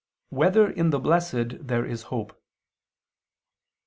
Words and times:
2] 0.31 0.35
Whether 0.37 0.67
in 0.67 0.89
the 0.89 0.97
Blessed 0.97 1.67
There 1.67 1.85
Is 1.85 2.01
Hope? 2.09 2.35